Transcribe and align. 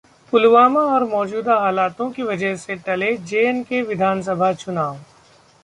पुलवामा 0.33 0.81
और 0.93 1.03
मौजूदा 1.03 1.55
हालातों 1.59 2.09
की 2.11 2.23
वजह 2.23 2.55
से 2.55 2.75
टले 2.87 3.15
J-K 3.27 3.85
विधानसभा 3.87 4.51
चुनाव 4.55 4.97